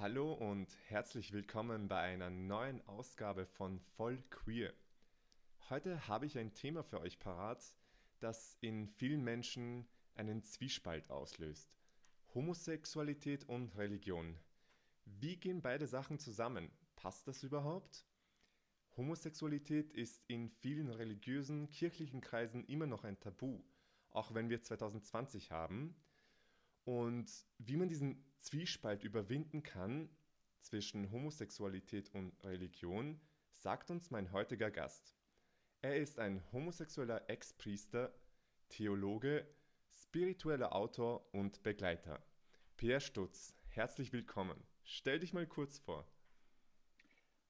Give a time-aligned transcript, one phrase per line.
[0.00, 4.72] Hallo und herzlich willkommen bei einer neuen Ausgabe von Voll Queer.
[5.68, 7.62] Heute habe ich ein Thema für euch parat,
[8.18, 11.76] das in vielen Menschen einen Zwiespalt auslöst.
[12.34, 14.38] Homosexualität und Religion.
[15.04, 16.70] Wie gehen beide Sachen zusammen?
[16.96, 18.06] Passt das überhaupt?
[18.96, 23.62] Homosexualität ist in vielen religiösen, kirchlichen Kreisen immer noch ein Tabu,
[24.12, 25.94] auch wenn wir 2020 haben.
[26.84, 30.08] Und wie man diesen Zwiespalt überwinden kann
[30.60, 33.20] zwischen Homosexualität und Religion,
[33.52, 35.14] sagt uns mein heutiger Gast.
[35.82, 38.14] Er ist ein homosexueller Ex-Priester,
[38.68, 39.46] Theologe,
[39.92, 42.22] spiritueller Autor und Begleiter.
[42.76, 44.62] Pierre Stutz, herzlich willkommen.
[44.84, 46.06] Stell dich mal kurz vor.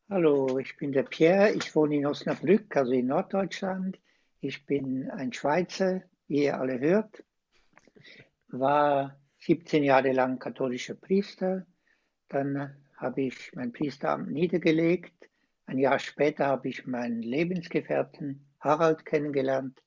[0.08, 1.52] Hallo, ich bin der Pierre.
[1.52, 4.00] Ich wohne in Osnabrück, also in Norddeutschland.
[4.40, 7.22] Ich bin ein Schweizer, wie ihr alle hört.
[8.48, 11.66] War 17 Jahre lang katholischer Priester.
[12.28, 15.14] Dann habe ich mein Priesteramt niedergelegt.
[15.66, 19.82] Ein Jahr später habe ich meinen Lebensgefährten Harald kennengelernt.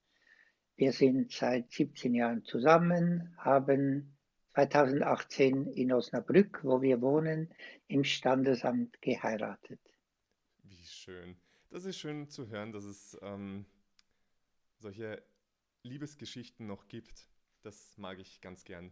[0.76, 4.16] Wir sind seit 17 Jahren zusammen, haben
[4.56, 7.54] 2018 in Osnabrück, wo wir wohnen,
[7.88, 9.80] im Standesamt geheiratet.
[10.64, 11.36] Wie schön.
[11.70, 13.66] Das ist schön zu hören, dass es ähm,
[14.80, 15.24] solche
[15.84, 17.28] Liebesgeschichten noch gibt.
[17.62, 18.92] Das mag ich ganz gern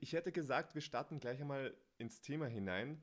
[0.00, 3.02] ich hätte gesagt, wir starten gleich einmal ins Thema hinein.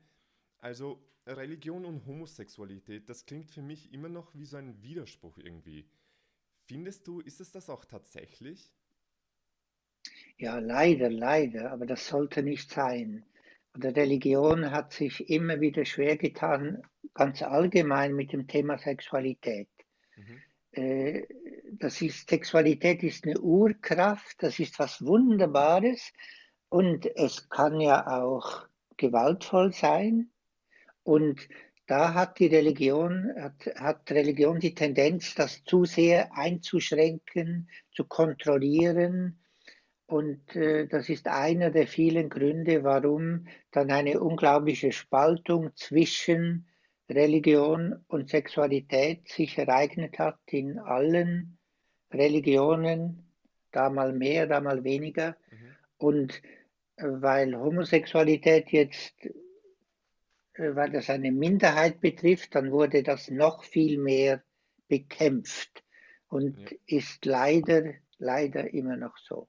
[0.58, 5.88] Also Religion und Homosexualität, das klingt für mich immer noch wie so ein Widerspruch irgendwie.
[6.66, 8.72] Findest du, ist es das auch tatsächlich?
[10.36, 13.24] Ja, leider, leider, aber das sollte nicht sein.
[13.74, 16.82] Und die Religion hat sich immer wieder schwer getan,
[17.14, 19.68] ganz allgemein mit dem Thema Sexualität.
[20.16, 20.42] Mhm.
[20.72, 21.26] Äh,
[21.72, 26.12] das ist, Sexualität ist eine Urkraft, das ist was Wunderbares,
[26.68, 28.66] und es kann ja auch
[28.96, 30.30] gewaltvoll sein.
[31.02, 31.48] Und
[31.86, 39.40] da hat die Religion, hat, hat Religion die Tendenz, das zu sehr einzuschränken, zu kontrollieren.
[40.06, 46.66] Und äh, das ist einer der vielen Gründe, warum dann eine unglaubliche Spaltung zwischen
[47.08, 51.58] Religion und Sexualität sich ereignet hat in allen
[52.12, 53.22] Religionen,
[53.72, 55.36] da mal mehr, da mal weniger.
[55.50, 55.76] Mhm.
[55.96, 56.42] Und
[56.98, 59.14] weil Homosexualität jetzt,
[60.54, 64.42] äh, weil das eine Minderheit betrifft, dann wurde das noch viel mehr
[64.88, 65.84] bekämpft
[66.28, 66.76] und ja.
[66.86, 69.48] ist leider, leider immer noch so.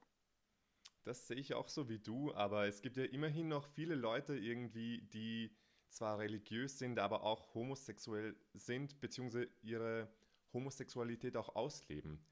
[1.03, 4.35] Das sehe ich auch so wie du, aber es gibt ja immerhin noch viele Leute
[4.35, 5.55] irgendwie, die
[5.89, 10.07] zwar religiös sind, aber auch homosexuell sind, beziehungsweise ihre
[10.53, 12.23] Homosexualität auch ausleben.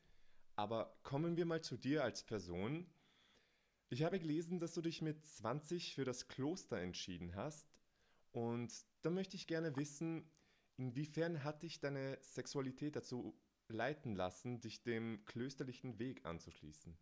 [0.56, 2.86] Aber kommen wir mal zu dir als Person.
[3.90, 7.66] Ich habe gelesen, dass du dich mit 20 für das Kloster entschieden hast.
[8.34, 10.30] Und da möchte ich gerne wissen,
[10.76, 13.34] inwiefern hat dich deine Sexualität dazu
[13.70, 16.98] leiten lassen, dich dem klösterlichen Weg anzuschließen?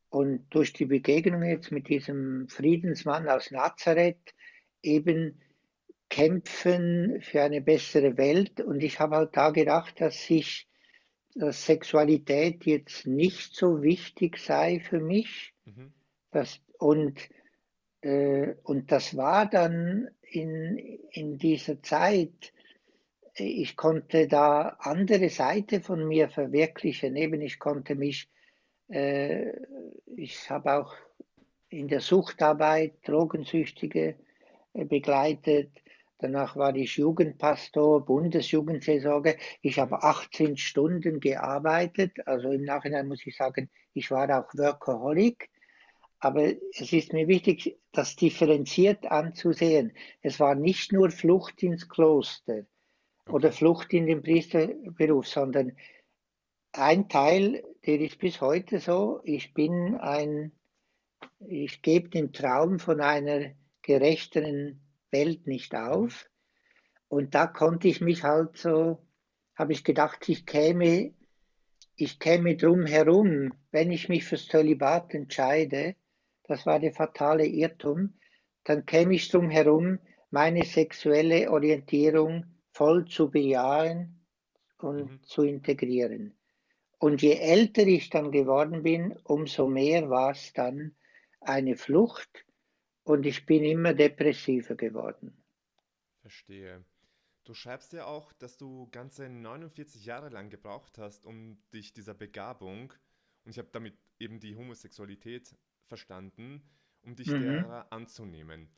[0.08, 4.34] Und durch die Begegnung jetzt mit diesem Friedensmann aus Nazareth
[4.82, 5.40] eben
[6.08, 8.60] kämpfen für eine bessere Welt.
[8.60, 10.66] Und ich habe halt da gedacht, dass sich
[11.34, 15.54] dass Sexualität jetzt nicht so wichtig sei für mich.
[15.64, 15.92] Mhm.
[16.30, 17.18] Das, und,
[18.02, 20.76] äh, und das war dann in,
[21.10, 22.52] in dieser Zeit,
[23.34, 27.16] ich konnte da andere Seite von mir verwirklichen.
[27.16, 28.28] Eben, ich konnte mich,
[28.88, 29.52] äh,
[30.16, 30.94] ich habe auch
[31.68, 34.16] in der Suchtarbeit Drogensüchtige
[34.74, 35.70] äh, begleitet.
[36.22, 39.36] Danach war ich Jugendpastor, Bundesjugendseelsorge.
[39.60, 42.12] Ich habe 18 Stunden gearbeitet.
[42.28, 45.50] Also im Nachhinein muss ich sagen, ich war auch Workaholic.
[46.20, 49.92] Aber es ist mir wichtig, das differenziert anzusehen.
[50.20, 52.66] Es war nicht nur Flucht ins Kloster
[53.28, 55.76] oder Flucht in den Priesterberuf, sondern
[56.70, 59.20] ein Teil, der ist bis heute so.
[59.24, 60.52] Ich bin ein,
[61.40, 63.50] ich gebe den Traum von einer
[63.82, 64.80] gerechteren
[65.12, 66.28] Welt nicht auf.
[67.08, 68.98] Und da konnte ich mich halt so,
[69.54, 71.12] habe ich gedacht, ich käme,
[71.94, 75.94] ich käme drum herum, wenn ich mich fürs Zölibat entscheide,
[76.44, 78.14] das war der fatale Irrtum,
[78.64, 79.98] dann käme ich drum herum,
[80.30, 84.24] meine sexuelle Orientierung voll zu bejahen
[84.78, 85.22] und mhm.
[85.22, 86.34] zu integrieren.
[86.98, 90.94] Und je älter ich dann geworden bin, umso mehr war es dann
[91.40, 92.44] eine Flucht
[93.04, 95.36] und ich bin immer depressiver geworden.
[96.20, 96.84] Verstehe.
[97.44, 102.14] Du schreibst ja auch, dass du ganze 49 Jahre lang gebraucht hast, um dich dieser
[102.14, 102.92] Begabung,
[103.44, 105.56] und ich habe damit eben die Homosexualität
[105.86, 106.62] verstanden,
[107.02, 107.42] um dich mhm.
[107.42, 108.70] derer anzunehmen.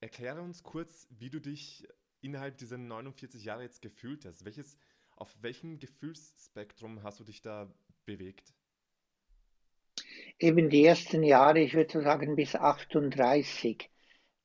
[0.00, 1.86] Erkläre uns kurz, wie du dich
[2.20, 4.44] innerhalb dieser 49 Jahre jetzt gefühlt hast.
[4.46, 4.78] Welches,
[5.10, 7.70] auf welchem Gefühlsspektrum hast du dich da
[8.06, 8.54] bewegt?
[10.38, 13.90] Eben die ersten Jahre, ich würde sagen bis 38,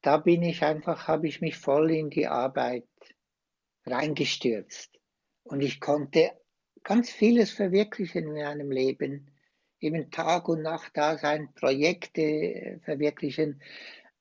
[0.02, 2.88] da bin ich einfach, habe ich mich voll in die Arbeit
[3.86, 5.00] reingestürzt.
[5.44, 6.32] Und ich konnte
[6.84, 9.32] ganz vieles verwirklichen in meinem Leben.
[9.80, 13.62] Eben Tag und Nacht da sein, Projekte verwirklichen.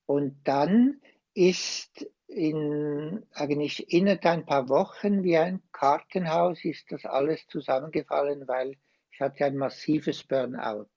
[0.06, 1.00] Und dann
[1.34, 8.76] ist in, eigentlich innerhalb ein paar Wochen wie ein Kartenhaus ist das alles zusammengefallen, weil
[9.10, 10.88] ich hatte ein massives Burnout.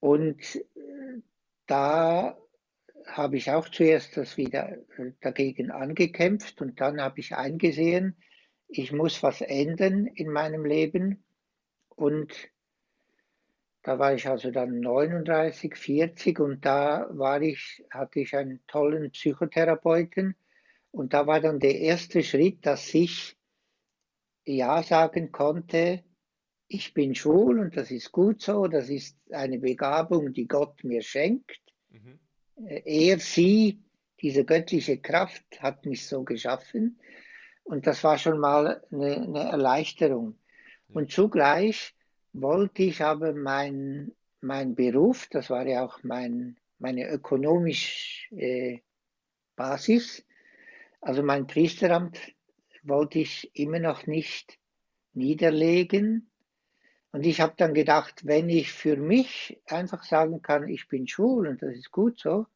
[0.00, 1.20] Und äh,
[1.66, 2.38] da
[3.06, 8.16] habe ich auch zuerst das wieder äh, dagegen angekämpft und dann habe ich eingesehen,
[8.68, 11.24] ich muss was ändern in meinem Leben.
[11.88, 12.32] Und
[13.82, 19.10] da war ich also dann 39, 40 und da war ich, hatte ich einen tollen
[19.10, 20.36] Psychotherapeuten.
[20.90, 23.36] Und da war dann der erste Schritt, dass ich
[24.44, 26.04] Ja sagen konnte
[26.68, 31.02] ich bin schwul und das ist gut so, das ist eine Begabung, die Gott mir
[31.02, 31.60] schenkt.
[31.90, 32.18] Mhm.
[32.56, 33.80] Er, sie,
[34.20, 36.98] diese göttliche Kraft hat mich so geschaffen
[37.64, 40.38] und das war schon mal eine, eine Erleichterung.
[40.88, 40.96] Ja.
[40.96, 41.94] Und zugleich
[42.34, 48.80] wollte ich aber mein, mein Beruf, das war ja auch mein, meine ökonomische äh,
[49.56, 50.24] Basis,
[51.00, 52.18] also mein Priesteramt
[52.82, 54.58] wollte ich immer noch nicht
[55.14, 56.28] niederlegen,
[57.12, 61.48] und ich habe dann gedacht, wenn ich für mich einfach sagen kann, ich bin schwul
[61.48, 62.46] und das ist gut so,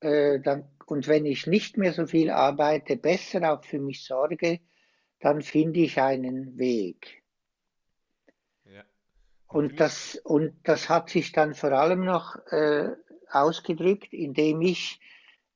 [0.00, 4.60] äh, dann, und wenn ich nicht mehr so viel arbeite, besser auch für mich sorge,
[5.20, 7.22] dann finde ich einen Weg.
[8.64, 8.82] Ja.
[9.46, 12.88] Und, das, und das hat sich dann vor allem noch äh,
[13.30, 14.98] ausgedrückt, indem ich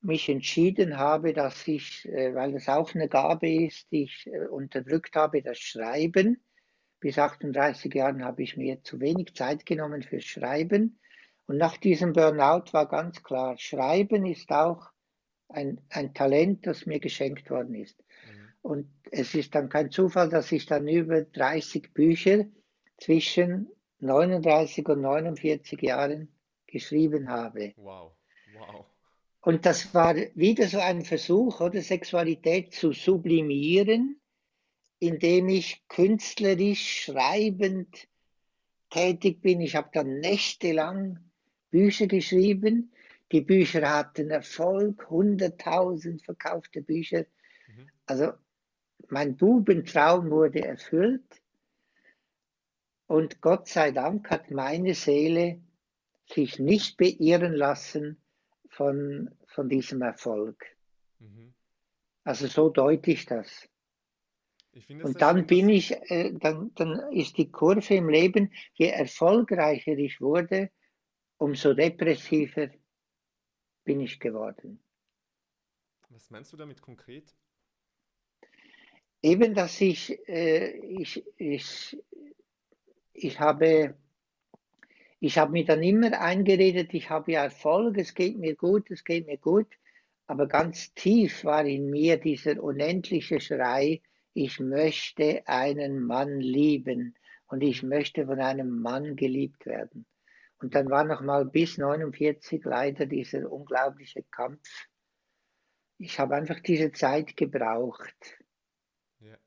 [0.01, 4.47] mich entschieden habe, dass ich, äh, weil das auch eine Gabe ist, die ich äh,
[4.47, 6.41] unterdrückt habe, das Schreiben
[7.07, 10.99] bis 38 Jahren habe ich mir zu wenig Zeit genommen fürs Schreiben.
[11.47, 14.89] Und nach diesem Burnout war ganz klar, Schreiben ist auch
[15.49, 17.97] ein, ein Talent, das mir geschenkt worden ist.
[18.01, 18.49] Mhm.
[18.61, 22.45] Und es ist dann kein Zufall, dass ich dann über 30 Bücher
[22.99, 23.69] zwischen
[24.01, 26.35] 39 und 49 Jahren
[26.67, 27.73] geschrieben habe.
[27.77, 28.17] Wow,
[28.53, 28.85] wow.
[29.43, 34.21] Und das war wieder so ein Versuch, oder Sexualität zu sublimieren
[34.99, 38.09] indem ich künstlerisch schreibend
[38.91, 39.61] tätig bin.
[39.61, 41.19] Ich habe dann nächtelang
[41.71, 42.93] Bücher geschrieben.
[43.33, 47.27] Die Bücher hatten Erfolg, 100.000 verkaufte Bücher.
[47.67, 47.91] Mhm.
[48.07, 48.33] Also
[49.09, 51.43] mein Bubentraum wurde erfüllt.
[53.07, 55.61] Und Gott sei Dank hat meine Seele
[56.29, 58.21] sich nicht beirren lassen
[58.69, 60.65] von, von diesem Erfolg.
[61.19, 61.55] Mhm.
[62.25, 63.69] Also so deute ich das.
[65.03, 70.21] Und dann bin ich, äh, dann, dann ist die Kurve im Leben, je erfolgreicher ich
[70.21, 70.71] wurde,
[71.39, 72.71] umso depressiver
[73.85, 74.83] bin ich geworden.
[76.11, 77.35] Was meinst du damit konkret?
[79.23, 81.99] Eben, dass ich, äh, ich, ich,
[83.13, 83.97] ich habe,
[85.21, 89.05] ich habe mir dann immer eingeredet, ich habe ja Erfolg, es geht mir gut, es
[89.05, 89.69] geht mir gut,
[90.27, 94.03] aber ganz tief war in mir dieser unendliche Schrei,
[94.37, 97.17] ich möchte einen Mann lieben
[97.47, 100.05] und ich möchte von einem Mann geliebt werden.
[100.59, 104.61] Und dann war noch mal bis 49 leider dieser unglaubliche Kampf.
[105.97, 108.37] Ich habe einfach diese Zeit gebraucht.
[109.21, 109.39] Ja,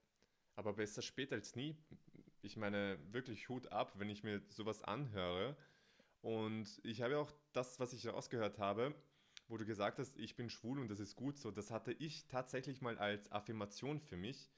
[0.55, 1.77] aber besser spät als nie.
[2.41, 5.55] Ich meine, wirklich Hut ab, wenn ich mir sowas anhöre.
[6.22, 8.96] Und ich habe auch das, was ich rausgehört habe,
[9.48, 12.27] wo du gesagt hast, ich bin schwul und das ist gut so, das hatte ich
[12.27, 14.50] tatsächlich mal als Affirmation für mich,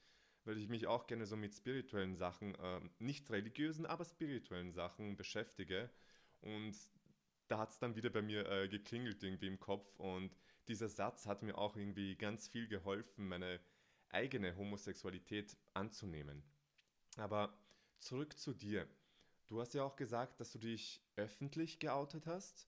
[0.46, 5.16] weil ich mich auch gerne so mit spirituellen Sachen, äh, nicht religiösen, aber spirituellen Sachen
[5.16, 5.90] beschäftige.
[6.42, 6.76] Und
[7.48, 10.36] da hat es dann wieder bei mir äh, geklingelt irgendwie im Kopf und
[10.68, 13.60] dieser Satz hat mir auch irgendwie ganz viel geholfen, meine
[14.10, 16.44] eigene Homosexualität anzunehmen.
[17.18, 17.58] Aber
[18.00, 18.88] zurück zu dir.
[19.48, 22.68] Du hast ja auch gesagt, dass du dich öffentlich geoutet hast.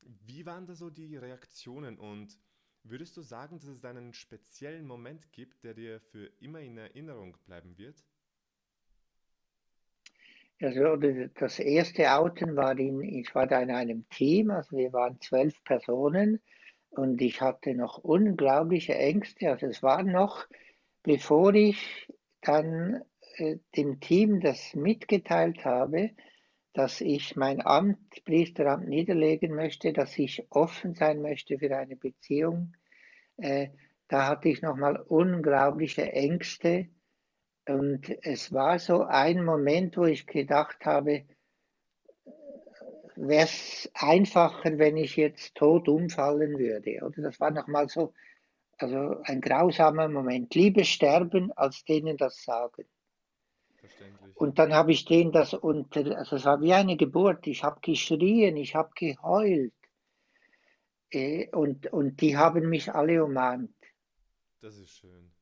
[0.00, 2.38] Wie waren da so die Reaktionen und
[2.84, 7.36] würdest du sagen, dass es einen speziellen Moment gibt, der dir für immer in Erinnerung
[7.46, 8.04] bleiben wird?
[10.60, 10.96] Also
[11.34, 15.62] das erste Outen war in, ich war da in einem Team, also wir waren zwölf
[15.64, 16.40] Personen
[16.90, 19.50] und ich hatte noch unglaubliche Ängste.
[19.50, 20.46] Also es war noch,
[21.02, 22.06] bevor ich
[22.42, 23.02] dann
[23.36, 26.10] äh, dem Team das mitgeteilt habe,
[26.72, 32.74] dass ich mein Amt, Priesteramt niederlegen möchte, dass ich offen sein möchte für eine Beziehung.
[33.36, 33.68] Äh,
[34.08, 36.88] da hatte ich nochmal unglaubliche Ängste
[37.66, 41.24] und es war so ein Moment, wo ich gedacht habe,
[43.14, 47.04] wäre es einfacher, wenn ich jetzt tot umfallen würde.
[47.04, 48.12] Oder das war nochmal so,
[48.78, 50.54] also ein grausamer Moment.
[50.54, 52.84] Lieber sterben, als denen das sagen.
[54.34, 57.46] Und dann habe ich denen das unter, also es war wie eine Geburt.
[57.46, 59.72] Ich habe geschrien, ich habe geheult.
[61.10, 63.74] Äh, und, und die haben mich alle umarmt.
[64.60, 65.32] Das ist schön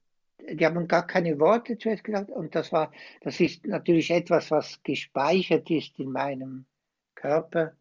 [0.48, 4.82] die haben gar keine Worte zuerst gesagt und das war, das ist natürlich etwas, was
[4.82, 6.66] gespeichert ist in meinem
[7.14, 7.76] Körper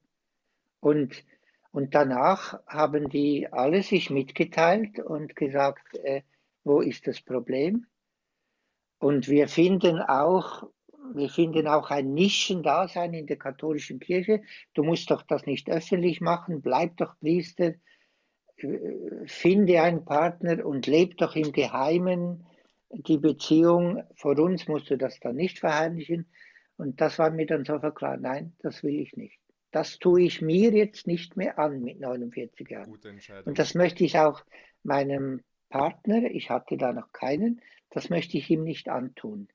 [0.79, 1.23] und,
[1.71, 6.23] und danach haben die alle sich mitgeteilt und gesagt, äh,
[6.63, 7.85] wo ist das Problem?
[8.99, 10.67] Und wir finden auch,
[11.13, 14.41] wir finden auch ein Nischendasein in der katholischen Kirche.
[14.73, 17.73] Du musst doch das nicht öffentlich machen, bleib doch Priester,
[19.25, 22.45] finde einen Partner und leb doch im Geheimen
[22.91, 26.27] die Beziehung, vor uns musst du das dann nicht verheimlichen.
[26.77, 29.39] Und das war mir dann so klar, nein, das will ich nicht.
[29.71, 32.97] Das tue ich mir jetzt nicht mehr an mit 49 Jahren.
[33.45, 34.43] Und das möchte ich auch
[34.83, 39.47] meinem Partner, ich hatte da noch keinen, das möchte ich ihm nicht antun.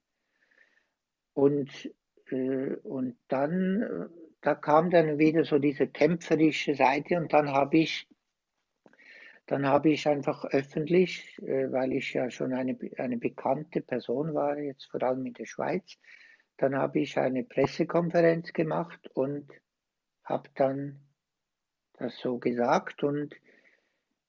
[1.32, 1.92] Und,
[2.30, 4.06] äh, und dann, äh,
[4.40, 8.08] da kam dann wieder so diese kämpferische Seite und dann habe ich
[9.46, 14.58] dann habe ich einfach öffentlich, äh, weil ich ja schon eine, eine bekannte Person war,
[14.58, 15.98] jetzt vor allem in der Schweiz,
[16.56, 19.52] dann habe ich eine Pressekonferenz gemacht und
[20.24, 21.00] habe dann
[21.98, 23.34] das so gesagt und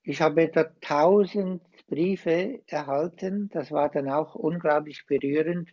[0.05, 5.69] ich habe da tausend Briefe erhalten, das war dann auch unglaublich berührend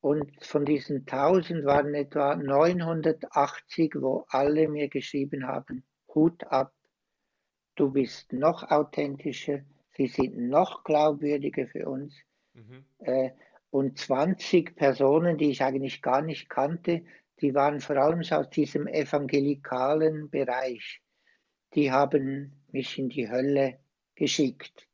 [0.00, 5.84] und von diesen tausend waren etwa 980, wo alle mir geschrieben haben,
[6.14, 6.72] Hut ab,
[7.74, 9.60] du bist noch authentischer,
[9.96, 12.14] sie sind noch glaubwürdiger für uns.
[12.54, 12.84] Mhm.
[13.00, 13.30] Äh,
[13.70, 17.04] und 20 Personen, die ich eigentlich gar nicht kannte,
[17.40, 21.02] die waren vor allem aus diesem evangelikalen Bereich.
[21.74, 23.78] Die haben mich in die Hölle
[24.16, 24.86] geschickt.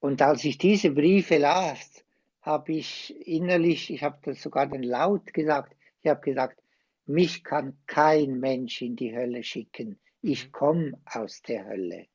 [0.00, 2.04] Und als ich diese Briefe las,
[2.40, 6.62] habe ich innerlich, ich habe das sogar dann laut gesagt, ich habe gesagt,
[7.04, 9.98] mich kann kein Mensch in die Hölle schicken.
[10.22, 12.06] Ich komme aus der Hölle.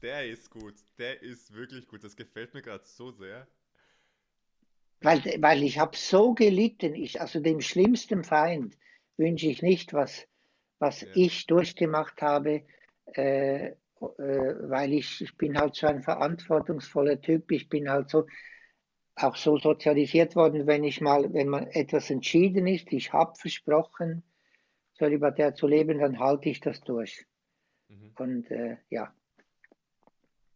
[0.00, 0.74] Der ist gut.
[0.98, 2.02] Der ist wirklich gut.
[2.02, 3.46] Das gefällt mir gerade so sehr.
[5.00, 6.94] Weil, weil ich habe so gelitten.
[6.94, 8.76] Ich, also dem schlimmsten Feind
[9.16, 10.26] wünsche ich nicht, was,
[10.78, 11.08] was ja.
[11.14, 12.64] ich durchgemacht habe,
[13.14, 17.50] äh, äh, weil ich, ich bin halt so ein verantwortungsvoller Typ.
[17.50, 18.26] Ich bin halt so
[19.14, 24.22] auch so sozialisiert worden, wenn ich mal, wenn man etwas entschieden ist, ich habe versprochen,
[24.94, 27.26] Zölibatär zu leben, dann halte ich das durch.
[27.88, 28.12] Mhm.
[28.18, 29.14] Und äh, ja,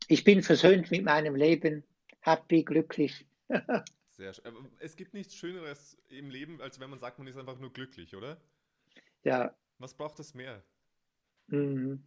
[0.08, 1.84] ich bin versöhnt mit meinem Leben,
[2.20, 3.26] happy, glücklich,
[4.16, 4.70] Sehr schön.
[4.78, 8.16] Es gibt nichts Schöneres im Leben, als wenn man sagt, man ist einfach nur glücklich,
[8.16, 8.40] oder?
[9.24, 9.54] Ja.
[9.78, 10.62] Was braucht es mehr?
[11.48, 12.02] Mhm.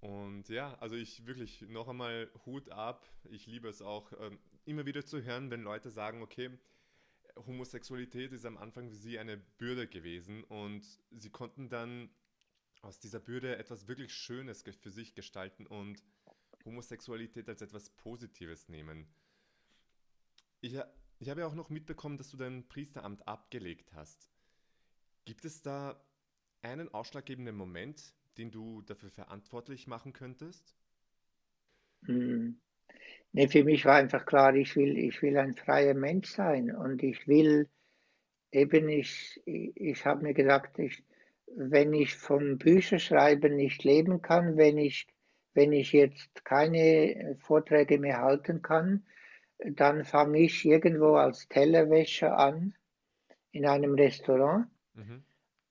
[0.00, 3.08] Und ja, also ich wirklich noch einmal Hut ab.
[3.30, 6.50] Ich liebe es auch ähm, immer wieder zu hören, wenn Leute sagen, okay,
[7.36, 12.10] Homosexualität ist am Anfang für sie eine Bürde gewesen und sie konnten dann
[12.82, 16.02] aus dieser Bürde etwas wirklich Schönes für sich gestalten und
[16.64, 19.06] Homosexualität als etwas Positives nehmen.
[20.60, 20.78] Ich,
[21.18, 24.28] ich habe ja auch noch mitbekommen, dass du dein Priesteramt abgelegt hast.
[25.24, 26.00] Gibt es da
[26.62, 30.74] einen ausschlaggebenden Moment, den du dafür verantwortlich machen könntest?
[32.06, 32.60] Hm.
[33.32, 37.02] Nee, für mich war einfach klar, ich will, ich will ein freier Mensch sein und
[37.02, 37.68] ich will
[38.52, 41.04] eben, ich, ich habe mir gedacht, ich,
[41.56, 45.06] wenn ich vom Bücherschreiben nicht leben kann, wenn ich,
[45.54, 49.04] wenn ich jetzt keine Vorträge mehr halten kann,
[49.58, 52.74] dann fange ich irgendwo als Tellerwäscher an
[53.52, 54.68] in einem Restaurant.
[54.94, 55.25] Mhm.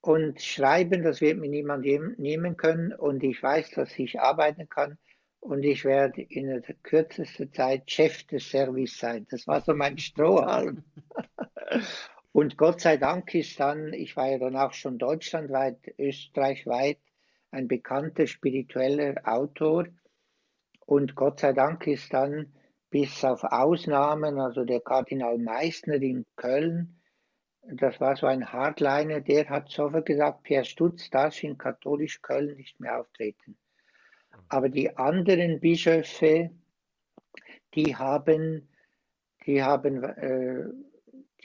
[0.05, 1.83] Und schreiben, das wird mir niemand
[2.19, 2.93] nehmen können.
[2.93, 5.00] Und ich weiß, dass ich arbeiten kann.
[5.39, 9.25] Und ich werde in der kürzesten Zeit Chef des Service sein.
[9.31, 10.83] Das war so mein Strohhalm.
[12.31, 17.00] Und Gott sei Dank ist dann, ich war ja dann auch schon deutschlandweit, österreichweit,
[17.50, 19.88] ein bekannter spiritueller Autor.
[20.85, 22.53] Und Gott sei Dank ist dann
[22.91, 27.01] bis auf Ausnahmen, also der Kardinal Meissner in Köln,
[27.67, 32.55] das war so ein Hardliner, der hat sofort gesagt, Pierre Stutz darf in katholisch Köln
[32.55, 33.57] nicht mehr auftreten.
[34.50, 36.51] Aber die anderen Bischöfe,
[37.74, 38.69] die haben,
[39.45, 40.65] die haben, äh,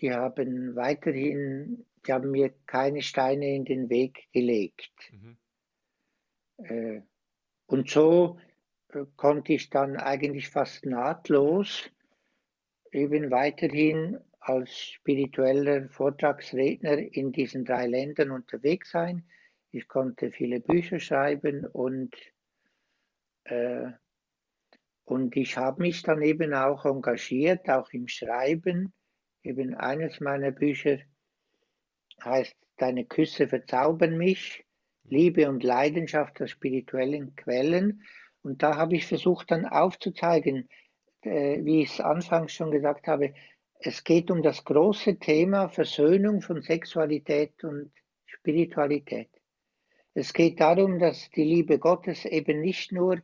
[0.01, 4.93] die haben weiterhin, die haben mir keine Steine in den Weg gelegt.
[5.13, 5.37] Mhm.
[6.59, 7.03] Äh,
[7.67, 8.39] und so
[8.89, 11.91] äh, konnte ich dann eigentlich fast nahtlos
[12.93, 19.25] eben weiterhin als spiritueller Vortragsredner in diesen drei Ländern unterwegs sein.
[19.71, 22.15] Ich konnte viele Bücher schreiben und,
[23.45, 23.91] äh,
[25.05, 28.93] und ich habe mich dann eben auch engagiert, auch im Schreiben.
[29.43, 30.99] Eben eines meiner Bücher
[32.25, 34.65] heißt Deine Küsse verzaubern mich,
[35.05, 38.03] Liebe und Leidenschaft der spirituellen Quellen.
[38.41, 40.67] Und da habe ich versucht dann aufzuzeigen,
[41.21, 43.35] äh, wie ich es anfangs schon gesagt habe,
[43.83, 47.91] es geht um das große Thema Versöhnung von Sexualität und
[48.27, 49.31] Spiritualität.
[50.13, 53.23] Es geht darum, dass die Liebe Gottes eben nicht nur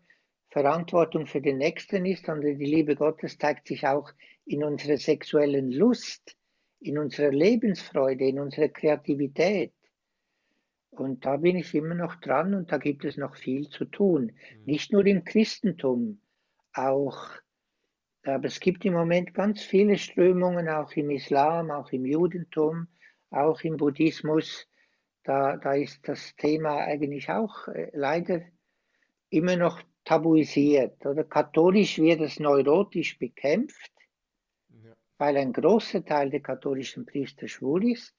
[0.49, 4.11] Verantwortung für den Nächsten ist, sondern die Liebe Gottes zeigt sich auch
[4.47, 6.37] in unserer sexuellen Lust,
[6.81, 9.75] in unserer Lebensfreude, in unserer Kreativität.
[10.91, 14.33] Und da bin ich immer noch dran und da gibt es noch viel zu tun.
[14.33, 14.65] Mhm.
[14.65, 16.23] Nicht nur im Christentum,
[16.73, 17.29] auch
[18.27, 22.89] aber es gibt im Moment ganz viele Strömungen, auch im Islam, auch im Judentum,
[23.31, 24.67] auch im Buddhismus.
[25.23, 28.43] Da, da ist das Thema eigentlich auch äh, leider
[29.31, 31.05] immer noch tabuisiert.
[31.05, 33.93] Oder katholisch wird es neurotisch bekämpft,
[34.71, 34.97] ja.
[35.19, 38.15] weil ein großer Teil der katholischen Priester schwul ist.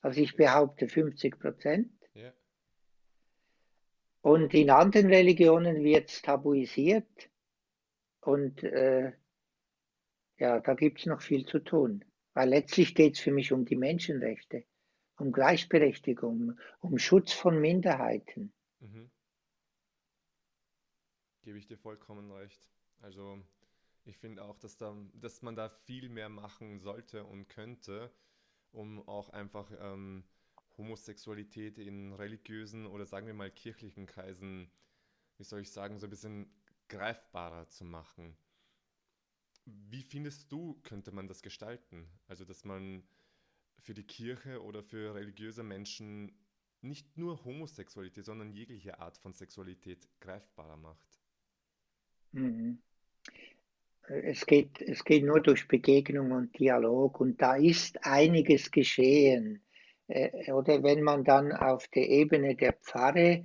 [0.00, 1.92] Also ich behaupte 50 Prozent.
[2.14, 2.32] Ja.
[4.22, 7.28] Und in anderen Religionen wird es tabuisiert.
[8.20, 9.12] Und äh,
[10.38, 12.04] ja, da gibt es noch viel zu tun.
[12.34, 14.64] Weil letztlich geht es für mich um die Menschenrechte,
[15.16, 18.52] um Gleichberechtigung, um Schutz von Minderheiten.
[18.80, 19.10] Mhm.
[21.42, 22.68] Gebe ich dir vollkommen recht.
[23.00, 23.42] Also
[24.04, 28.12] ich finde auch, dass, da, dass man da viel mehr machen sollte und könnte,
[28.72, 30.24] um auch einfach ähm,
[30.76, 34.70] Homosexualität in religiösen oder sagen wir mal kirchlichen Kreisen,
[35.38, 36.50] wie soll ich sagen, so ein bisschen
[36.88, 38.36] greifbarer zu machen.
[39.66, 42.08] Wie findest du, könnte man das gestalten?
[42.28, 43.02] Also, dass man
[43.78, 46.32] für die Kirche oder für religiöse Menschen
[46.82, 51.20] nicht nur Homosexualität, sondern jegliche Art von Sexualität greifbarer macht.
[52.32, 52.78] Mhm.
[54.08, 59.64] Es geht, es geht nur durch Begegnung und Dialog und da ist einiges geschehen.
[60.06, 63.44] Äh, oder wenn man dann auf der Ebene der Pfarre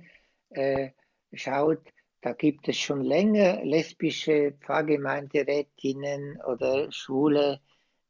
[0.50, 0.90] äh,
[1.32, 1.82] schaut,
[2.22, 7.60] da gibt es schon länger lesbische Pfarrgemeinderätinnen oder schwule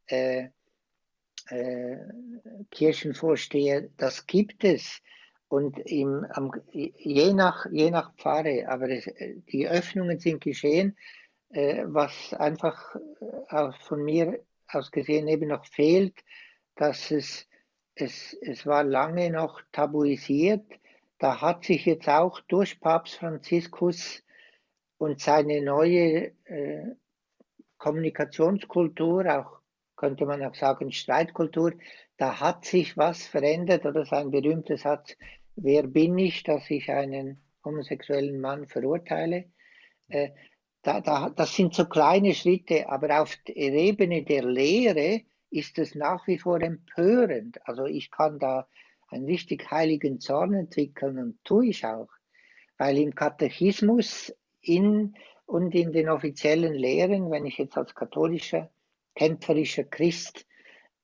[0.06, 0.48] äh,
[1.48, 1.96] äh,
[2.70, 3.88] Kirchenvorsteher.
[3.96, 5.00] Das gibt es.
[5.48, 9.10] Und im, am, je, nach, je nach Pfarre, aber es,
[9.50, 10.96] die Öffnungen sind geschehen,
[11.50, 12.94] äh, was einfach
[13.48, 16.14] äh, von mir aus gesehen eben noch fehlt,
[16.76, 17.46] dass es,
[17.94, 20.64] es, es war lange noch tabuisiert
[21.22, 24.24] da hat sich jetzt auch durch Papst Franziskus
[24.98, 26.96] und seine neue äh,
[27.78, 29.60] Kommunikationskultur, auch
[29.94, 31.74] könnte man auch sagen Streitkultur,
[32.16, 35.16] da hat sich was verändert oder sein berühmter Satz,
[35.54, 39.44] wer bin ich, dass ich einen homosexuellen Mann verurteile?
[40.08, 40.30] Äh,
[40.82, 45.94] da, da, das sind so kleine Schritte, aber auf der Ebene der Lehre ist es
[45.94, 47.60] nach wie vor empörend.
[47.68, 48.66] Also ich kann da
[49.12, 52.08] einen richtig heiligen Zorn entwickeln und tue ich auch,
[52.78, 55.14] weil im Katechismus in,
[55.46, 58.70] und in den offiziellen Lehren, wenn ich jetzt als katholischer,
[59.14, 60.46] kämpferischer Christ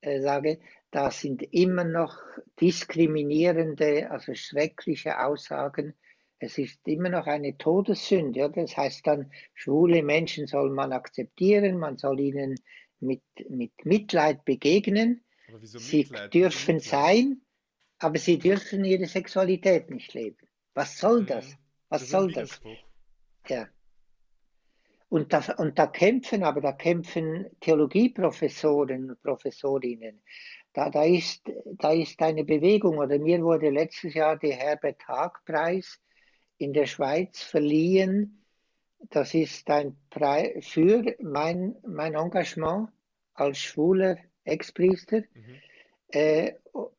[0.01, 0.59] äh, sage,
[0.91, 2.17] da sind immer noch
[2.61, 5.95] diskriminierende, also schreckliche Aussagen.
[6.39, 8.41] Es ist immer noch eine Todessünde.
[8.41, 8.49] Ja?
[8.49, 12.55] Das heißt dann, schwule Menschen soll man akzeptieren, man soll ihnen
[13.01, 15.25] mit, mit Mitleid begegnen.
[15.63, 16.33] sie Mitleid?
[16.33, 17.43] dürfen sein,
[17.99, 20.47] aber sie dürfen ihre Sexualität nicht leben.
[20.75, 21.49] Was soll das?
[21.49, 21.55] Mhm.
[21.89, 22.61] Was das soll das?
[23.49, 23.69] Ja.
[25.09, 30.21] Und da, und da kämpfen, aber da kämpfen Theologieprofessoren und Professorinnen.
[30.75, 35.99] Da, da, ist, da ist eine Bewegung, oder mir wurde letztes Jahr der Herbert Haag-Preis
[36.59, 38.45] in der Schweiz verliehen.
[39.11, 42.91] Das ist ein Preis für mein, mein Engagement
[43.33, 45.23] als schwuler Ex-Priester.
[45.33, 45.61] Mhm.
[46.11, 46.53] Äh,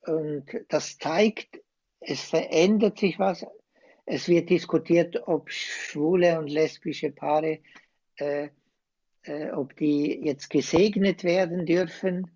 [0.06, 1.62] und das zeigt,
[2.00, 3.46] es verändert sich was.
[4.06, 7.60] Es wird diskutiert, ob schwule und lesbische Paare,
[8.18, 8.50] äh,
[9.24, 12.32] äh, ob die jetzt gesegnet werden dürfen.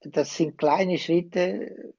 [0.00, 1.94] Das sind kleine Schritte,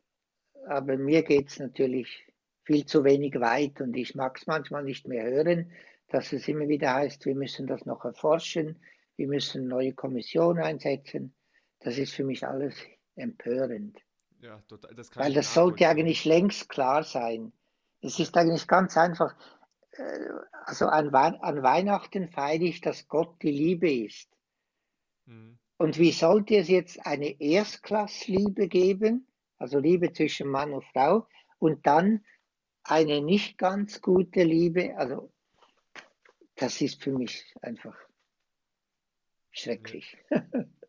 [0.67, 2.25] aber mir geht es natürlich
[2.63, 5.71] viel zu wenig weit und ich mag es manchmal nicht mehr hören,
[6.07, 8.79] dass es immer wieder heißt, wir müssen das noch erforschen,
[9.15, 11.33] wir müssen neue Kommissionen einsetzen.
[11.79, 12.75] Das ist für mich alles
[13.15, 13.97] empörend.
[14.43, 17.53] Ja, total, das Weil das sollte eigentlich längst klar sein.
[18.01, 19.33] Es ist eigentlich ganz einfach.
[19.91, 20.19] Äh,
[20.65, 24.29] also an, an Weihnachten feiere ich, dass Gott die Liebe ist.
[25.25, 25.57] Mhm.
[25.77, 29.27] Und wie sollte es jetzt eine Erstklassliebe geben,
[29.59, 31.25] also Liebe zwischen Mann und Frau,
[31.59, 32.25] und dann
[32.83, 34.93] eine nicht ganz gute Liebe?
[34.97, 35.31] Also
[36.55, 37.95] das ist für mich einfach
[39.51, 40.17] schrecklich.
[40.29, 40.45] Ja.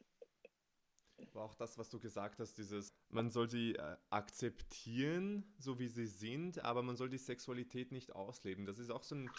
[1.35, 5.89] Aber auch das, was du gesagt hast, dieses, man soll sie äh, akzeptieren, so wie
[5.89, 8.67] sie sind, aber man soll die Sexualität nicht ausleben.
[8.67, 9.31] Das ist auch so ein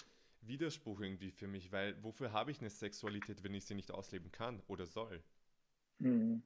[0.41, 4.29] Widerspruch irgendwie für mich, weil wofür habe ich eine Sexualität, wenn ich sie nicht ausleben
[4.33, 5.23] kann oder soll?
[5.99, 6.43] Mhm.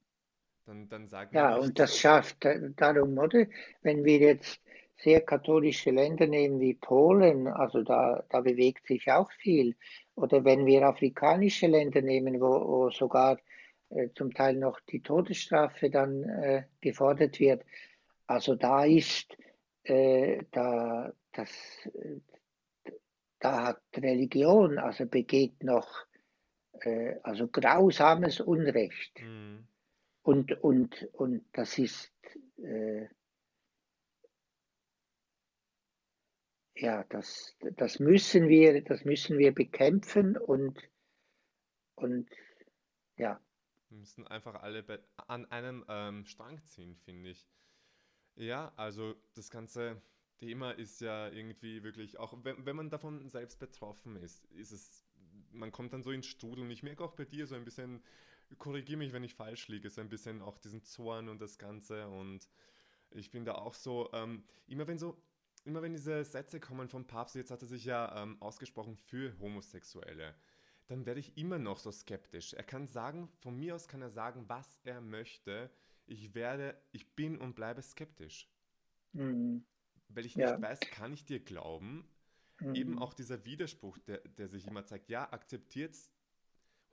[0.66, 3.48] Dann, dann sagen Ja, und das schafft darum, oder?
[3.82, 4.62] Wenn wir jetzt
[4.98, 9.76] sehr katholische Länder nehmen wie Polen, also da, da bewegt sich auch viel.
[10.14, 13.40] Oder wenn wir afrikanische Länder nehmen, wo, wo sogar
[14.16, 17.64] zum Teil noch die Todesstrafe dann äh, gefordert wird.
[18.28, 19.36] Also da ist,
[19.84, 21.50] äh, da, das,
[21.94, 22.20] äh,
[23.40, 26.06] da hat Religion, also begeht noch
[26.82, 29.22] äh, also grausames Unrecht.
[29.22, 29.68] Mhm.
[30.22, 32.12] Und, und, und das ist,
[32.58, 33.08] äh,
[36.76, 40.80] ja, das, das müssen wir, das müssen wir bekämpfen und,
[41.96, 42.30] und
[43.18, 43.40] ja.
[43.90, 44.86] Wir müssen einfach alle
[45.28, 47.48] an einem ähm, Strang ziehen, finde ich.
[48.36, 50.02] Ja, also das ganze
[50.38, 55.06] Thema ist ja irgendwie wirklich, auch wenn, wenn man davon selbst betroffen ist, ist es,
[55.52, 58.02] man kommt dann so ins Strudel und ich merke auch bei dir so ein bisschen,
[58.58, 62.08] korrigiere mich, wenn ich falsch liege, so ein bisschen auch diesen Zorn und das Ganze.
[62.08, 62.48] Und
[63.12, 65.22] ich bin da auch so, ähm, immer wenn so,
[65.66, 69.38] immer wenn diese Sätze kommen vom Papst, jetzt hat er sich ja ähm, ausgesprochen für
[69.40, 70.36] Homosexuelle
[70.90, 72.54] dann werde ich immer noch so skeptisch.
[72.54, 75.70] Er kann sagen, von mir aus kann er sagen, was er möchte.
[76.08, 78.50] Ich werde, ich bin und bleibe skeptisch.
[79.14, 79.64] Mhm.
[80.08, 80.52] Weil ich ja.
[80.52, 82.10] nicht weiß, kann ich dir glauben?
[82.60, 82.76] Mhm.
[82.76, 85.96] Eben auch dieser Widerspruch, der, der sich immer zeigt, ja, akzeptiert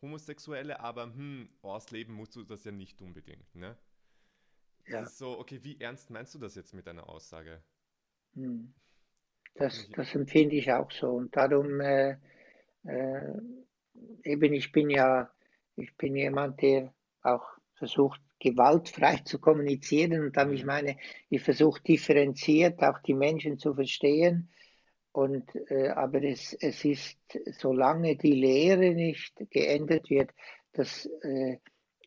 [0.03, 3.79] Homosexuelle, aber hm, ausleben musst du das ja nicht unbedingt, ne?
[4.89, 5.01] Ja.
[5.01, 7.63] Das ist so, okay, wie ernst meinst du das jetzt mit deiner Aussage?
[8.35, 8.75] Mhm.
[9.55, 11.13] Das, das empfinde ich auch so.
[11.13, 12.19] Und darum äh,
[12.85, 13.41] äh,
[14.25, 15.31] eben, ich bin ja,
[15.77, 20.67] ich bin jemand, der auch versucht, gewaltfrei zu kommunizieren und dann ich mhm.
[20.67, 20.97] meine,
[21.29, 24.51] ich versuche differenziert auch die Menschen zu verstehen.
[25.13, 27.19] Und, äh, aber es, es ist,
[27.59, 30.31] solange die Lehre nicht geändert wird,
[30.73, 31.57] das, äh,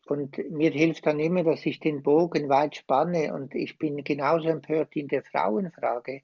[0.06, 4.48] und mir hilft dann immer, dass ich den Bogen weit spanne und ich bin genauso
[4.48, 6.22] empört in der Frauenfrage.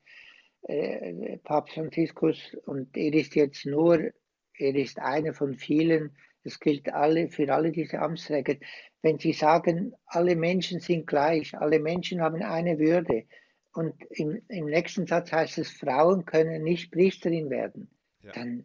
[0.62, 4.12] Äh, Papst Franziskus, und er ist jetzt nur
[4.58, 6.16] er ist einer von vielen.
[6.44, 8.56] Es gilt alle, für alle diese Amtsträger.
[9.02, 13.24] Wenn Sie sagen, alle Menschen sind gleich, alle Menschen haben eine Würde,
[13.76, 17.90] und im, im nächsten Satz heißt es, Frauen können nicht Priesterin werden,
[18.22, 18.32] ja.
[18.32, 18.64] dann,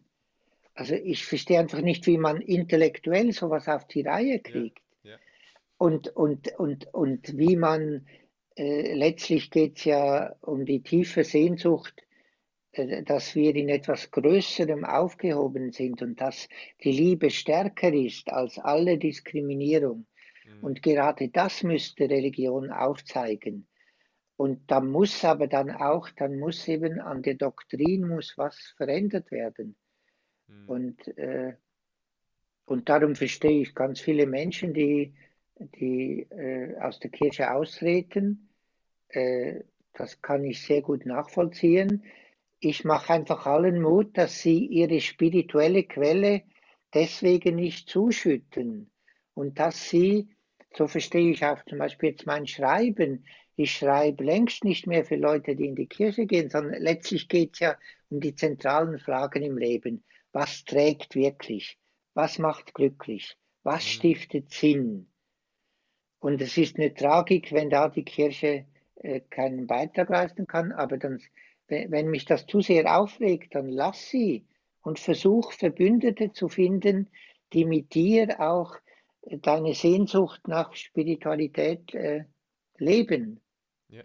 [0.74, 4.80] also ich verstehe einfach nicht, wie man intellektuell sowas auf die Reihe kriegt.
[5.02, 5.16] Ja, ja.
[5.76, 8.06] Und, und, und, und wie man,
[8.56, 12.02] äh, letztlich geht es ja um die tiefe Sehnsucht,
[12.72, 16.48] dass wir in etwas Größerem aufgehoben sind und dass
[16.82, 20.06] die Liebe stärker ist als alle Diskriminierung.
[20.46, 20.64] Mhm.
[20.64, 23.66] Und gerade das müsste Religion aufzeigen.
[24.36, 29.30] Und da muss aber dann auch, dann muss eben an der Doktrin muss was verändert
[29.30, 29.76] werden.
[30.48, 30.68] Mhm.
[30.68, 31.54] Und, äh,
[32.64, 35.14] und darum verstehe ich ganz viele Menschen, die,
[35.58, 38.48] die äh, aus der Kirche austreten.
[39.08, 39.60] Äh,
[39.92, 42.02] das kann ich sehr gut nachvollziehen.
[42.64, 46.44] Ich mache einfach allen Mut, dass sie ihre spirituelle Quelle
[46.94, 48.88] deswegen nicht zuschütten
[49.34, 50.28] und dass sie,
[50.72, 55.16] so verstehe ich auch zum Beispiel jetzt mein Schreiben, ich schreibe längst nicht mehr für
[55.16, 57.76] Leute, die in die Kirche gehen, sondern letztlich geht es ja
[58.10, 60.04] um die zentralen Fragen im Leben.
[60.30, 61.76] Was trägt wirklich?
[62.14, 63.36] Was macht glücklich?
[63.64, 63.88] Was mhm.
[63.88, 65.10] stiftet Sinn?
[66.20, 68.66] Und es ist eine Tragik, wenn da die Kirche
[69.02, 71.20] äh, keinen Beitrag leisten kann, aber dann,
[71.72, 74.46] wenn mich das zu sehr aufregt, dann lass sie
[74.82, 77.08] und versuch Verbündete zu finden,
[77.52, 78.76] die mit dir auch
[79.22, 82.24] deine Sehnsucht nach Spiritualität äh,
[82.78, 83.40] leben.
[83.88, 84.02] Ja.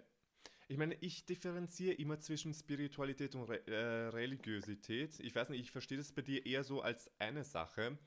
[0.68, 5.18] Ich meine, ich differenziere immer zwischen Spiritualität und Re äh, Religiosität.
[5.20, 7.98] Ich weiß nicht, ich verstehe das bei dir eher so als eine Sache.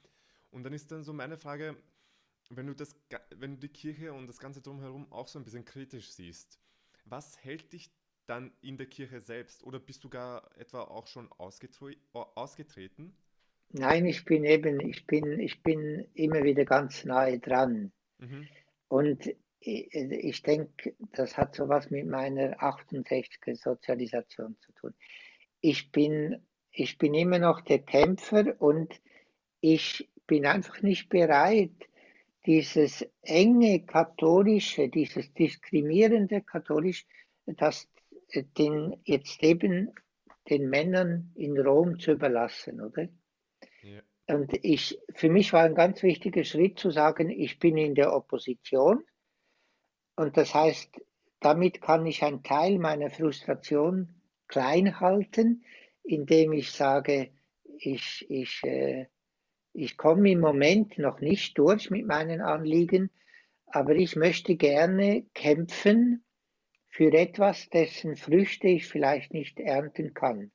[0.51, 1.75] Und dann ist dann so meine Frage,
[2.49, 2.95] wenn du, das,
[3.35, 6.59] wenn du die Kirche und das Ganze drumherum auch so ein bisschen kritisch siehst,
[7.05, 7.89] was hält dich
[8.27, 9.63] dann in der Kirche selbst?
[9.63, 13.13] Oder bist du gar etwa auch schon ausgetre ausgetreten?
[13.73, 17.91] Nein, ich bin eben, ich bin, ich bin immer wieder ganz nahe dran.
[18.19, 18.47] Mhm.
[18.89, 24.93] Und ich, ich denke, das hat so was mit meiner 68er Sozialisation zu tun.
[25.61, 28.99] Ich bin, ich bin immer noch der Kämpfer und
[29.61, 31.71] ich bin einfach nicht bereit,
[32.45, 37.05] dieses enge katholische, dieses diskriminierende katholisch,
[37.45, 37.87] das
[38.33, 39.93] den jetzt eben
[40.49, 43.07] den Männern in Rom zu überlassen, oder?
[43.81, 44.01] Ja.
[44.27, 48.13] Und ich, für mich war ein ganz wichtiger Schritt zu sagen, ich bin in der
[48.13, 49.03] Opposition
[50.15, 51.01] und das heißt,
[51.39, 55.63] damit kann ich einen Teil meiner Frustration klein halten,
[56.03, 57.31] indem ich sage,
[57.77, 59.07] ich, ich, äh,
[59.73, 63.09] ich komme im Moment noch nicht durch mit meinen Anliegen,
[63.65, 66.23] aber ich möchte gerne kämpfen
[66.91, 70.51] für etwas, dessen Früchte ich vielleicht nicht ernten kann.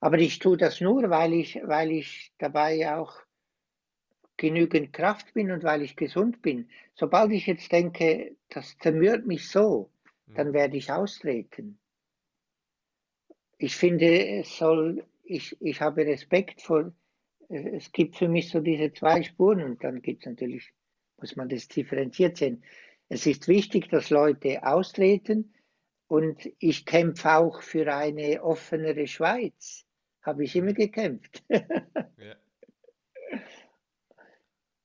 [0.00, 3.14] Aber ich tue das nur, weil ich, weil ich dabei auch
[4.36, 6.68] genügend Kraft bin und weil ich gesund bin.
[6.94, 9.90] Sobald ich jetzt denke, das zermürbt mich so,
[10.26, 10.34] hm.
[10.34, 11.78] dann werde ich austreten.
[13.58, 16.92] Ich finde, es soll, ich, ich habe Respekt vor,
[17.48, 20.72] es gibt für mich so diese zwei Spuren und dann gibt es natürlich,
[21.18, 22.64] muss man das differenziert sehen.
[23.12, 25.52] Es ist wichtig, dass Leute austreten
[26.06, 29.84] und ich kämpfe auch für eine offenere Schweiz.
[30.22, 31.44] Habe ich immer gekämpft.
[31.50, 31.60] ja.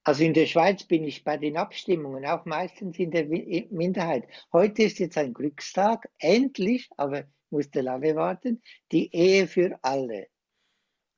[0.03, 4.25] Also in der Schweiz bin ich bei den Abstimmungen auch meistens in der Minderheit.
[4.53, 8.61] Heute ist jetzt ein Glückstag, endlich, aber musste lange warten,
[8.93, 10.27] die Ehe für alle.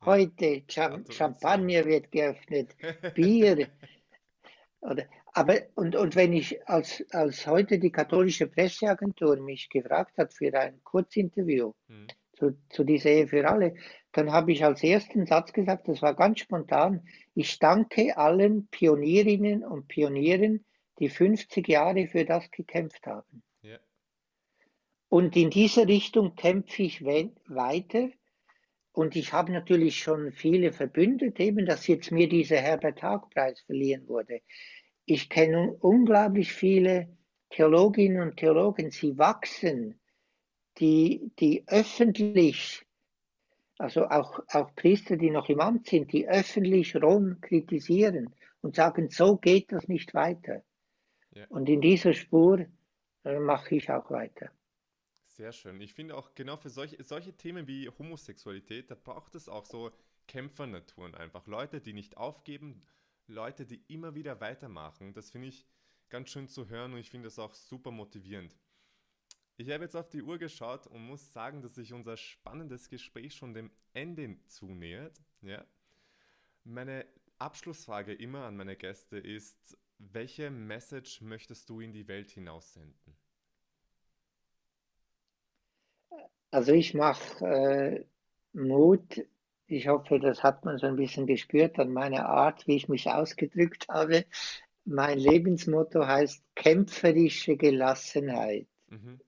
[0.04, 2.76] Heute Cham Champagner wird geöffnet,
[3.13, 3.67] Bier.
[4.82, 10.34] Oder, aber und, und wenn ich als, als heute die katholische Presseagentur mich gefragt hat
[10.34, 12.08] für ein Kurzinterview hm.
[12.34, 13.76] zu, zu dieser Ehe für alle,
[14.12, 19.63] dann habe ich als ersten Satz gesagt, das war ganz spontan, ich danke allen Pionierinnen
[19.63, 20.65] und Pionieren,
[21.00, 23.44] die 50 Jahre für das gekämpft haben.
[23.62, 23.78] Ja.
[25.10, 28.10] Und in dieser Richtung kämpfe ich weiter.
[28.92, 34.08] Und ich habe natürlich schon viele verbündet, eben, dass jetzt mir dieser Herbert Haag-Preis verliehen
[34.08, 34.42] wurde.
[35.12, 37.08] Ich kenne unglaublich viele
[37.50, 40.00] Theologinnen und Theologen, sie wachsen,
[40.78, 42.86] die, die öffentlich
[43.80, 49.10] also auch, auch Priester, die noch im Amt sind, die öffentlich Rom kritisieren und sagen,
[49.10, 50.63] so geht das nicht weiter.
[51.32, 51.48] Ja.
[51.48, 52.67] Und in dieser Spur
[53.24, 54.52] äh, mache ich auch weiter.
[55.26, 55.82] Sehr schön.
[55.82, 59.91] Ich finde auch genau für solche, solche Themen wie Homosexualität, da braucht es auch so
[60.28, 61.48] Kämpfernaturen einfach.
[61.48, 62.84] Leute, die nicht aufgeben,
[63.30, 65.13] Leute, die immer wieder weitermachen.
[65.13, 65.65] Das finde ich
[66.10, 68.58] ganz schön zu hören und ich finde das auch super motivierend.
[69.58, 73.36] Ich habe jetzt auf die Uhr geschaut und muss sagen, dass sich unser spannendes Gespräch
[73.36, 75.22] schon dem Ende zunähert.
[75.42, 75.65] Ja.
[76.63, 77.06] Meine
[77.38, 83.18] Abschlussfrage immer an meine Gäste ist, welche Message möchtest du in die Welt hinaussenden?
[86.52, 88.06] Also ich mache äh,
[88.54, 89.26] Mut,
[89.71, 93.08] Ich hoffe, das hat man so ein bisschen gespürt an meiner Art, wie ich mich
[93.08, 94.25] ausgedrückt habe.
[94.84, 98.65] Mein Lebensmotto heißt kämpferische Gelassenheit.
[98.88, 99.19] Mhm.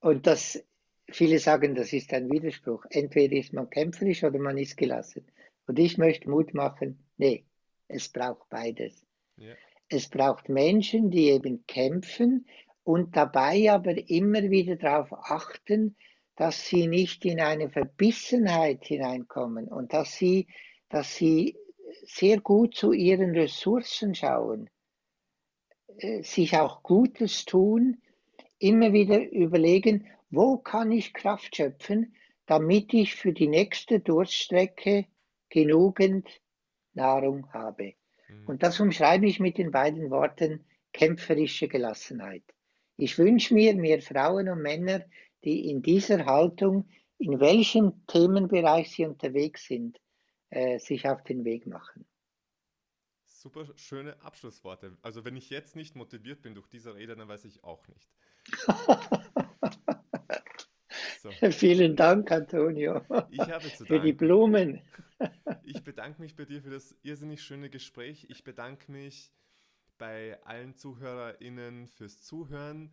[0.00, 0.64] Und das,
[1.10, 2.86] viele sagen, das ist ein Widerspruch.
[2.88, 5.26] Entweder ist man kämpferisch oder man ist gelassen.
[5.66, 7.44] Und ich möchte Mut machen, nee,
[7.86, 9.04] es braucht beides.
[9.36, 9.54] Ja.
[9.90, 12.46] Es braucht Menschen, die eben kämpfen
[12.82, 15.96] und dabei aber immer wieder darauf achten,
[16.38, 20.46] dass sie nicht in eine Verbissenheit hineinkommen und dass sie,
[20.88, 21.56] dass sie
[22.04, 24.70] sehr gut zu ihren Ressourcen schauen,
[25.98, 28.00] äh, sich auch Gutes tun,
[28.60, 32.14] immer wieder überlegen, wo kann ich Kraft schöpfen,
[32.46, 35.06] damit ich für die nächste Durststrecke
[35.48, 36.28] genügend
[36.94, 37.94] Nahrung habe.
[38.28, 38.46] Mhm.
[38.46, 42.44] Und das umschreibe ich mit den beiden Worten kämpferische Gelassenheit.
[42.96, 45.04] Ich wünsche mir mehr Frauen und Männer,
[45.44, 49.98] die in dieser Haltung, in welchem Themenbereich sie unterwegs sind,
[50.50, 52.06] äh, sich auf den Weg machen.
[53.26, 54.96] Super schöne Abschlussworte.
[55.02, 58.10] Also wenn ich jetzt nicht motiviert bin durch diese Rede, dann weiß ich auch nicht.
[61.20, 61.30] so.
[61.50, 63.02] Vielen Dank, Antonio.
[63.30, 63.86] Ich habe zu danken.
[63.86, 64.82] Für die Blumen.
[65.64, 68.26] Ich bedanke mich bei dir für das irrsinnig schöne Gespräch.
[68.28, 69.32] Ich bedanke mich
[69.98, 72.90] bei allen ZuhörerInnen fürs Zuhören.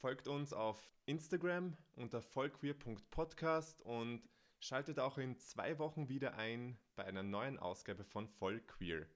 [0.00, 4.22] Folgt uns auf Instagram unter vollqueer.podcast und
[4.60, 9.06] schaltet auch in zwei Wochen wieder ein bei einer neuen Ausgabe von Vollqueer.